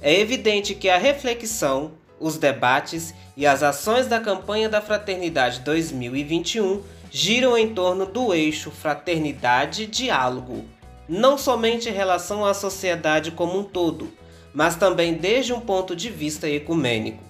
é 0.00 0.20
evidente 0.20 0.72
que 0.72 0.88
a 0.88 0.98
reflexão, 0.98 1.90
os 2.20 2.38
debates 2.38 3.12
e 3.36 3.44
as 3.44 3.60
ações 3.60 4.06
da 4.06 4.20
campanha 4.20 4.68
da 4.68 4.80
Fraternidade 4.80 5.60
2021 5.60 6.80
giram 7.10 7.58
em 7.58 7.74
torno 7.74 8.06
do 8.06 8.32
eixo 8.32 8.70
fraternidade 8.70 9.82
e 9.82 9.86
diálogo, 9.86 10.64
não 11.08 11.36
somente 11.36 11.88
em 11.88 11.92
relação 11.92 12.44
à 12.44 12.54
sociedade 12.54 13.32
como 13.32 13.58
um 13.58 13.64
todo, 13.64 14.12
mas 14.54 14.76
também 14.76 15.14
desde 15.14 15.52
um 15.52 15.60
ponto 15.60 15.94
de 15.96 16.08
vista 16.08 16.48
ecumênico. 16.48 17.22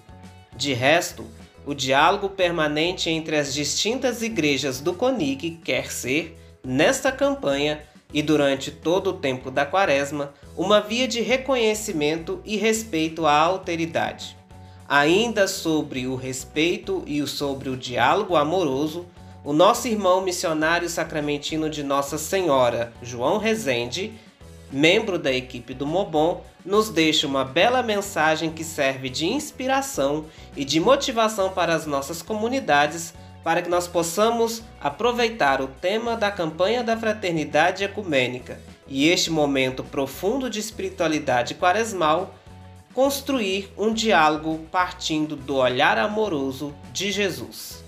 De 0.55 0.73
resto, 0.73 1.25
o 1.65 1.73
diálogo 1.73 2.29
permanente 2.29 3.09
entre 3.09 3.35
as 3.37 3.53
distintas 3.53 4.21
igrejas 4.21 4.79
do 4.79 4.93
CONIC 4.93 5.59
quer 5.63 5.91
ser, 5.91 6.37
nesta 6.63 7.11
campanha 7.11 7.81
e 8.13 8.21
durante 8.21 8.71
todo 8.71 9.11
o 9.11 9.13
tempo 9.13 9.49
da 9.49 9.65
Quaresma, 9.65 10.33
uma 10.55 10.81
via 10.81 11.07
de 11.07 11.21
reconhecimento 11.21 12.41
e 12.45 12.57
respeito 12.57 13.25
à 13.25 13.33
alteridade. 13.33 14.37
Ainda 14.87 15.47
sobre 15.47 16.05
o 16.05 16.15
respeito 16.15 17.03
e 17.07 17.25
sobre 17.25 17.69
o 17.69 17.77
diálogo 17.77 18.35
amoroso, 18.35 19.05
o 19.43 19.53
nosso 19.53 19.87
irmão 19.87 20.21
missionário 20.21 20.87
sacramentino 20.87 21.69
de 21.69 21.81
Nossa 21.81 22.17
Senhora, 22.17 22.93
João 23.01 23.39
Rezende, 23.39 24.13
membro 24.71 25.17
da 25.17 25.33
equipe 25.33 25.73
do 25.73 25.85
Mobon, 25.87 26.43
nos 26.63 26.89
deixa 26.89 27.25
uma 27.25 27.43
bela 27.43 27.81
mensagem 27.81 28.51
que 28.51 28.63
serve 28.63 29.09
de 29.09 29.25
inspiração 29.25 30.25
e 30.55 30.63
de 30.63 30.79
motivação 30.79 31.49
para 31.49 31.73
as 31.73 31.87
nossas 31.87 32.21
comunidades 32.21 33.15
para 33.43 33.63
que 33.63 33.69
nós 33.69 33.87
possamos 33.87 34.61
aproveitar 34.79 35.59
o 35.59 35.67
tema 35.67 36.15
da 36.15 36.29
campanha 36.29 36.83
da 36.83 36.95
fraternidade 36.95 37.83
ecumênica 37.83 38.59
e 38.87 39.09
este 39.09 39.31
momento 39.31 39.83
profundo 39.83 40.49
de 40.49 40.59
espiritualidade 40.59 41.55
quaresmal, 41.55 42.35
construir 42.93 43.73
um 43.75 43.91
diálogo 43.91 44.59
partindo 44.71 45.35
do 45.35 45.55
olhar 45.55 45.97
amoroso 45.97 46.75
de 46.93 47.11
Jesus. 47.11 47.80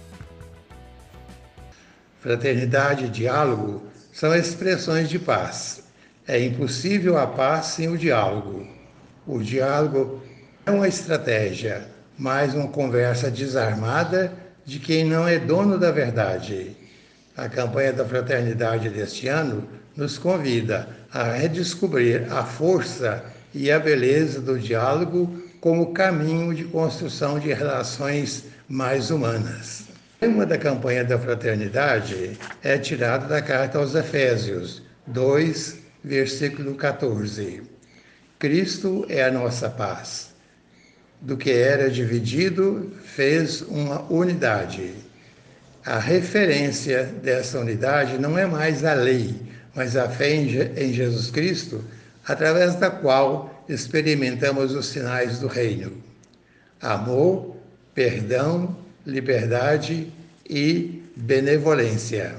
Fraternidade 2.24 3.08
e 3.08 3.10
diálogo 3.10 3.84
são 4.13 4.34
expressões 4.34 5.10
de 5.10 5.20
paz. 5.20 5.84
É 6.25 6.42
impossível 6.42 7.18
a 7.18 7.27
paz 7.27 7.65
sem 7.65 7.89
o 7.89 7.98
diálogo. 7.98 8.65
O 9.27 9.44
diálogo 9.44 10.24
é 10.65 10.72
uma 10.72 10.88
estratégia, 10.88 11.86
mas 12.18 12.53
uma 12.53 12.70
conversa 12.70 13.30
desarmada 13.30 14.32
de 14.65 14.80
quem 14.80 15.03
não 15.03 15.27
é 15.27 15.38
dono 15.38 15.77
da 15.77 15.92
verdade. 15.92 16.77
A 17.36 17.50
campanha 17.50 17.92
da 17.92 18.06
fraternidade 18.06 18.88
deste 18.89 19.27
ano 19.27 19.68
nos 19.94 20.18
convida 20.18 20.88
a 21.12 21.34
redescobrir 21.34 22.32
a 22.32 22.46
força 22.46 23.22
e 23.53 23.70
a 23.70 23.77
beleza 23.77 24.39
do 24.39 24.58
diálogo 24.58 25.44
como 25.60 25.92
caminho 25.92 26.56
de 26.56 26.63
construção 26.63 27.38
de 27.38 27.51
relações 27.51 28.46
mais 28.70 29.12
humanas. 29.12 29.92
O 30.24 30.25
tema 30.25 30.46
da 30.46 30.58
campanha 30.58 31.03
da 31.03 31.20
fraternidade 31.20 32.39
é 32.63 32.77
tirado 32.77 33.27
da 33.27 33.42
carta 33.42 33.77
aos 33.77 33.94
Efésios 33.94 34.82
2, 35.08 35.80
versículo 36.01 36.75
14. 36.75 37.62
Cristo 38.39 39.06
é 39.10 39.22
a 39.25 39.30
nossa 39.30 39.70
paz. 39.70 40.34
Do 41.20 41.36
que 41.36 41.51
era 41.51 41.89
dividido, 41.89 42.94
fez 43.03 43.63
uma 43.63 44.01
unidade. 44.10 44.94
A 45.86 46.00
referência 46.00 47.03
dessa 47.03 47.60
unidade 47.60 48.18
não 48.18 48.38
é 48.38 48.46
mais 48.46 48.86
a 48.86 48.94
lei, 48.94 49.36
mas 49.75 49.98
a 49.98 50.08
fé 50.08 50.36
em 50.36 50.94
Jesus 50.94 51.32
Cristo, 51.32 51.84
através 52.25 52.75
da 52.75 52.89
qual 52.89 53.65
experimentamos 53.68 54.74
os 54.74 54.86
sinais 54.86 55.39
do 55.39 55.48
reino: 55.48 55.92
amor, 56.80 57.58
perdão, 57.94 58.83
liberdade 59.05 60.12
e 60.50 61.03
benevolência. 61.15 62.36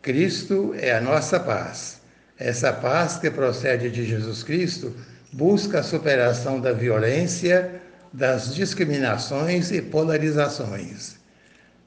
Cristo 0.00 0.74
é 0.78 0.92
a 0.92 1.00
nossa 1.00 1.38
paz. 1.38 2.00
Essa 2.38 2.72
paz 2.72 3.16
que 3.18 3.30
procede 3.30 3.90
de 3.90 4.04
Jesus 4.04 4.42
Cristo 4.42 4.94
busca 5.32 5.80
a 5.80 5.82
superação 5.82 6.60
da 6.60 6.72
violência, 6.72 7.80
das 8.12 8.54
discriminações 8.54 9.70
e 9.70 9.80
polarizações. 9.80 11.16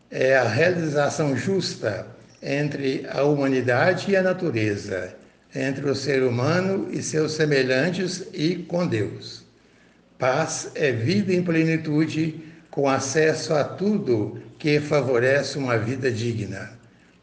É 0.10 0.38
a 0.38 0.48
realização 0.48 1.36
justa 1.36 2.08
entre 2.42 3.06
a 3.10 3.24
humanidade 3.24 4.12
e 4.12 4.15
a 4.15 4.22
natureza, 4.22 5.13
entre 5.54 5.89
o 5.89 5.96
ser 5.96 6.24
humano 6.24 6.88
e 6.92 7.01
seus 7.01 7.34
semelhantes 7.34 8.24
e 8.34 8.56
com 8.56 8.88
Deus. 8.88 9.46
Paz 10.18 10.72
é 10.75 10.92
vida 10.92 11.34
em 11.34 11.44
plenitude, 11.44 12.42
com 12.75 12.89
acesso 12.89 13.53
a 13.53 13.63
tudo 13.63 14.38
que 14.60 14.82
favorece 14.82 15.58
uma 15.58 15.77
vida 15.77 16.12
digna. 16.12 16.72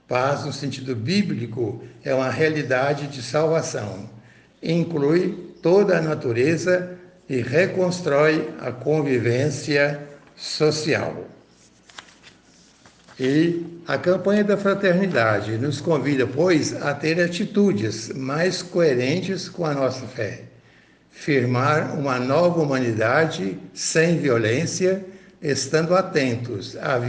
Paz, 0.09 0.47
no 0.47 0.53
sentido 0.53 0.97
bíblico, 0.97 1.85
é 2.03 2.15
uma 2.15 2.31
realidade 2.31 3.07
de 3.07 3.23
salvação. 3.23 4.09
Inclui 4.63 5.53
toda 5.63 5.99
a 5.99 6.01
natureza 6.01 6.97
e 7.29 7.43
reconstrói 7.43 8.49
a 8.61 8.73
convivência 8.73 10.01
social. 10.35 11.29
E 13.21 13.83
a 13.87 13.99
campanha 13.99 14.43
da 14.43 14.57
fraternidade 14.57 15.59
nos 15.59 15.83
convida, 15.83 16.27
pois, 16.27 16.75
a 16.81 16.95
ter 16.95 17.21
atitudes 17.21 18.09
mais 18.09 18.63
coerentes 18.63 19.51
com 19.51 19.67
a 19.67 19.75
nossa 19.75 20.07
fé, 20.07 20.45
firmar 21.11 21.95
uma 21.99 22.19
nova 22.19 22.63
humanidade 22.63 23.59
sem 23.75 24.19
violência, 24.19 25.12
estando 25.43 25.95
atentos 25.95 26.77
à, 26.77 27.01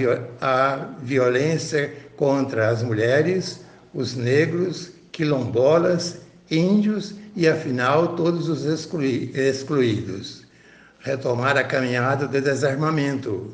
à 0.42 0.90
violência 1.02 1.94
contra 2.18 2.70
as 2.70 2.82
mulheres, 2.82 3.62
os 3.94 4.16
negros, 4.16 4.92
quilombolas, 5.12 6.18
índios 6.50 7.14
e, 7.36 7.48
afinal, 7.48 8.16
todos 8.16 8.50
os 8.50 8.66
excluídos. 8.66 10.44
Retomar 11.00 11.58
a 11.58 11.64
caminhada 11.64 12.28
do 12.28 12.42
desarmamento 12.42 13.54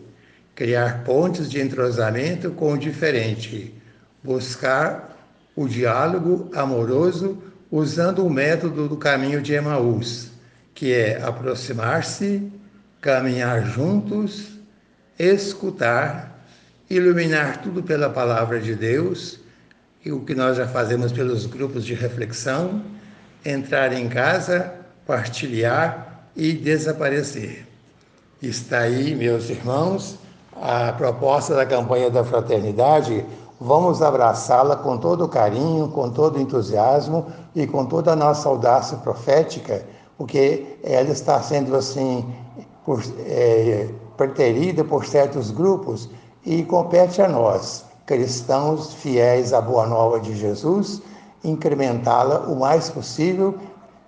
criar 0.59 1.05
pontes 1.05 1.49
de 1.49 1.61
entrosamento 1.61 2.51
com 2.51 2.73
o 2.73 2.77
diferente, 2.77 3.73
buscar 4.21 5.17
o 5.55 5.69
diálogo 5.69 6.51
amoroso 6.53 7.41
usando 7.71 8.25
o 8.25 8.29
método 8.29 8.89
do 8.89 8.97
caminho 8.97 9.41
de 9.41 9.53
Emaús, 9.53 10.31
que 10.75 10.91
é 10.91 11.23
aproximar-se, 11.23 12.51
caminhar 12.99 13.67
juntos, 13.67 14.58
escutar, 15.19 16.45
iluminar 16.89 17.61
tudo 17.61 17.83
pela 17.83 18.09
palavra 18.09 18.59
de 18.59 18.73
Deus, 18.73 19.37
e 20.03 20.13
o 20.13 20.21
que 20.21 20.33
nós 20.33 20.55
já 20.55 20.65
fazemos 20.65 21.11
pelos 21.11 21.45
grupos 21.45 21.85
de 21.85 21.93
reflexão, 21.93 22.81
entrar 23.45 23.91
em 23.91 24.07
casa, 24.07 24.73
partilhar 25.05 26.23
e 26.35 26.53
desaparecer. 26.53 27.67
Está 28.41 28.79
aí, 28.79 29.13
meus 29.13 29.49
irmãos, 29.49 30.17
a 30.55 30.93
proposta 30.93 31.53
da 31.53 31.65
campanha 31.65 32.09
da 32.09 32.23
fraternidade, 32.23 33.25
vamos 33.59 34.01
abraçá-la 34.01 34.77
com 34.77 34.97
todo 34.97 35.27
carinho, 35.27 35.89
com 35.89 36.09
todo 36.09 36.39
entusiasmo 36.39 37.27
e 37.53 37.67
com 37.67 37.85
toda 37.85 38.13
a 38.13 38.15
nossa 38.15 38.47
audácia 38.47 38.97
profética, 38.97 39.85
porque 40.17 40.77
ela 40.81 41.09
está 41.09 41.41
sendo 41.41 41.75
assim 41.75 42.25
por, 42.85 43.03
é, 43.19 43.89
preterida 44.19 44.83
por 44.83 45.05
certos 45.05 45.49
grupos 45.49 46.09
e 46.45 46.61
compete 46.63 47.21
a 47.21 47.27
nós, 47.29 47.85
cristãos 48.05 48.93
fiéis 48.95 49.53
à 49.53 49.61
boa 49.61 49.87
nova 49.87 50.19
de 50.19 50.35
Jesus, 50.35 51.01
incrementá-la 51.41 52.41
o 52.41 52.59
mais 52.59 52.89
possível 52.89 53.57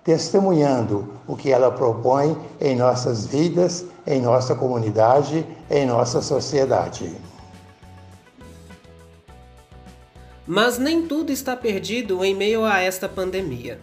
testemunhando 0.04 1.14
o 1.26 1.38
que 1.38 1.50
ela 1.50 1.72
propõe 1.72 2.36
em 2.60 2.76
nossas 2.76 3.26
vidas, 3.26 3.86
em 4.06 4.22
nossa 4.22 4.54
comunidade, 4.54 5.48
em 5.70 5.86
nossa 5.86 6.22
sociedade. 6.22 7.16
Mas 10.46 10.78
nem 10.78 11.08
tudo 11.08 11.32
está 11.32 11.56
perdido 11.56 12.26
em 12.26 12.36
meio 12.36 12.66
a 12.66 12.82
esta 12.82 13.08
pandemia. 13.08 13.80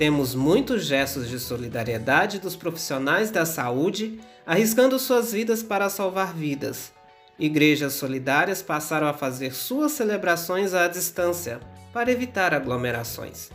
Temos 0.00 0.34
muitos 0.34 0.86
gestos 0.86 1.28
de 1.28 1.38
solidariedade 1.38 2.38
dos 2.38 2.56
profissionais 2.56 3.30
da 3.30 3.44
saúde 3.44 4.18
arriscando 4.46 4.98
suas 4.98 5.30
vidas 5.30 5.62
para 5.62 5.90
salvar 5.90 6.32
vidas. 6.32 6.90
Igrejas 7.38 7.92
solidárias 7.92 8.62
passaram 8.62 9.06
a 9.06 9.12
fazer 9.12 9.52
suas 9.52 9.92
celebrações 9.92 10.72
à 10.72 10.88
distância 10.88 11.60
para 11.92 12.10
evitar 12.10 12.54
aglomerações. 12.54 13.50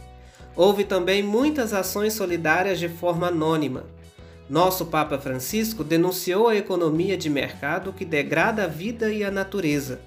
Houve 0.55 0.83
também 0.83 1.23
muitas 1.23 1.73
ações 1.73 2.13
solidárias 2.13 2.77
de 2.77 2.89
forma 2.89 3.29
anônima. 3.29 3.83
Nosso 4.47 4.85
Papa 4.85 5.17
Francisco 5.17 5.83
denunciou 5.83 6.47
a 6.47 6.55
economia 6.55 7.17
de 7.17 7.27
mercado 7.27 7.91
que 7.91 8.05
degrada 8.05 8.65
a 8.65 8.67
vida 8.67 9.11
e 9.11 9.23
a 9.23 9.31
natureza. 9.31 9.99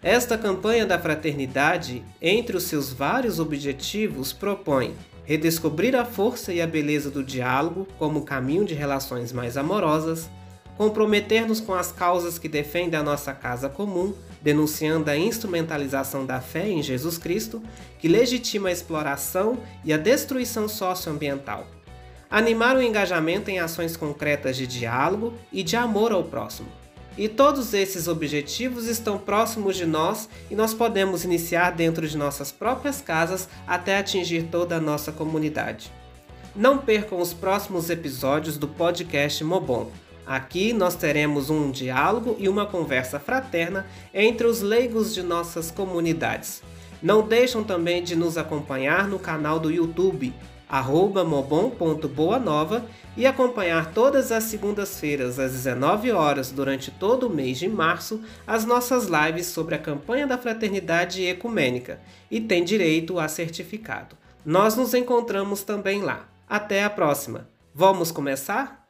Esta 0.00 0.38
campanha 0.38 0.86
da 0.86 1.00
fraternidade, 1.00 2.04
entre 2.22 2.56
os 2.56 2.62
seus 2.62 2.92
vários 2.92 3.40
objetivos, 3.40 4.32
propõe 4.32 4.94
redescobrir 5.24 5.96
a 5.96 6.04
força 6.04 6.52
e 6.52 6.60
a 6.60 6.66
beleza 6.66 7.10
do 7.10 7.22
diálogo 7.22 7.86
como 7.98 8.22
caminho 8.22 8.64
de 8.64 8.74
relações 8.74 9.32
mais 9.32 9.56
amorosas, 9.56 10.28
comprometer-nos 10.76 11.60
com 11.60 11.72
as 11.74 11.92
causas 11.92 12.38
que 12.38 12.48
defendem 12.48 12.98
a 12.98 13.02
nossa 13.02 13.32
casa 13.32 13.68
comum, 13.68 14.14
denunciando 14.42 15.10
a 15.10 15.16
instrumentalização 15.16 16.26
da 16.26 16.40
fé 16.40 16.68
em 16.68 16.82
Jesus 16.82 17.16
Cristo, 17.16 17.62
que 17.98 18.08
legitima 18.08 18.68
a 18.68 18.72
exploração 18.72 19.58
e 19.84 19.92
a 19.92 19.96
destruição 19.96 20.68
socioambiental. 20.68 21.66
Animar 22.30 22.76
o 22.76 22.82
engajamento 22.82 23.50
em 23.50 23.60
ações 23.60 23.96
concretas 23.96 24.56
de 24.56 24.66
diálogo 24.66 25.34
e 25.52 25.62
de 25.62 25.76
amor 25.76 26.12
ao 26.12 26.24
próximo. 26.24 26.83
E 27.16 27.28
todos 27.28 27.72
esses 27.74 28.08
objetivos 28.08 28.86
estão 28.86 29.18
próximos 29.18 29.76
de 29.76 29.86
nós 29.86 30.28
e 30.50 30.56
nós 30.56 30.74
podemos 30.74 31.24
iniciar 31.24 31.70
dentro 31.70 32.08
de 32.08 32.16
nossas 32.16 32.50
próprias 32.50 33.00
casas 33.00 33.48
até 33.66 33.98
atingir 33.98 34.48
toda 34.50 34.76
a 34.76 34.80
nossa 34.80 35.12
comunidade. 35.12 35.92
Não 36.56 36.78
percam 36.78 37.20
os 37.20 37.32
próximos 37.32 37.90
episódios 37.90 38.56
do 38.56 38.66
podcast 38.66 39.42
Mobon 39.44 39.90
Aqui 40.26 40.72
nós 40.72 40.94
teremos 40.94 41.50
um 41.50 41.70
diálogo 41.70 42.34
e 42.38 42.48
uma 42.48 42.64
conversa 42.64 43.20
fraterna 43.20 43.86
entre 44.12 44.46
os 44.46 44.62
leigos 44.62 45.12
de 45.12 45.22
nossas 45.22 45.70
comunidades. 45.70 46.62
Não 47.02 47.26
deixam 47.26 47.62
também 47.62 48.02
de 48.02 48.16
nos 48.16 48.38
acompanhar 48.38 49.06
no 49.06 49.18
canal 49.18 49.60
do 49.60 49.70
YouTube, 49.70 50.32
mobon.boanova 50.82 52.84
e 53.16 53.26
acompanhar 53.26 53.92
todas 53.92 54.32
as 54.32 54.44
segundas-feiras 54.44 55.38
às 55.38 55.52
19 55.52 56.10
horas 56.10 56.50
durante 56.50 56.90
todo 56.90 57.28
o 57.28 57.30
mês 57.30 57.58
de 57.58 57.68
março 57.68 58.20
as 58.46 58.64
nossas 58.64 59.06
lives 59.06 59.46
sobre 59.46 59.74
a 59.74 59.78
campanha 59.78 60.26
da 60.26 60.38
fraternidade 60.38 61.24
ecumênica 61.24 62.00
e 62.30 62.40
tem 62.40 62.64
direito 62.64 63.18
a 63.18 63.28
certificado. 63.28 64.16
Nós 64.44 64.76
nos 64.76 64.94
encontramos 64.94 65.62
também 65.62 66.02
lá. 66.02 66.28
Até 66.48 66.84
a 66.84 66.90
próxima. 66.90 67.48
Vamos 67.74 68.10
começar? 68.10 68.84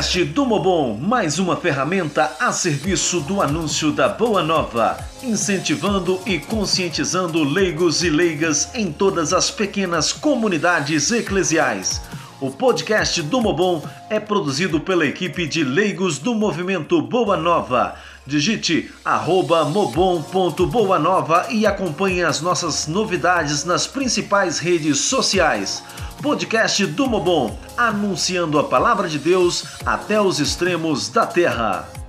Podcast 0.00 0.24
do 0.24 0.46
Mobon, 0.46 0.96
mais 0.96 1.38
uma 1.38 1.56
ferramenta 1.56 2.34
a 2.40 2.52
serviço 2.52 3.20
do 3.20 3.42
anúncio 3.42 3.92
da 3.92 4.08
Boa 4.08 4.42
Nova, 4.42 4.96
incentivando 5.22 6.18
e 6.24 6.38
conscientizando 6.38 7.44
leigos 7.44 8.02
e 8.02 8.08
leigas 8.08 8.74
em 8.74 8.90
todas 8.90 9.34
as 9.34 9.50
pequenas 9.50 10.10
comunidades 10.10 11.12
eclesiais. 11.12 12.00
O 12.40 12.50
podcast 12.50 13.20
do 13.20 13.42
Mobon 13.42 13.82
é 14.08 14.18
produzido 14.18 14.80
pela 14.80 15.04
equipe 15.04 15.46
de 15.46 15.62
leigos 15.62 16.18
do 16.18 16.34
movimento 16.34 17.02
Boa 17.02 17.36
Nova. 17.36 17.94
Digite 18.26 18.90
arroba 19.04 19.64
mobon.boanova 19.64 21.46
e 21.50 21.66
acompanhe 21.66 22.22
as 22.22 22.40
nossas 22.40 22.86
novidades 22.86 23.64
nas 23.64 23.86
principais 23.86 24.58
redes 24.58 24.98
sociais 25.00 25.82
podcast 26.20 26.84
do 26.86 27.06
Mobon, 27.06 27.58
anunciando 27.76 28.58
a 28.58 28.64
palavra 28.64 29.08
de 29.08 29.18
Deus 29.18 29.64
até 29.86 30.20
os 30.20 30.38
extremos 30.38 31.08
da 31.08 31.26
terra. 31.26 31.99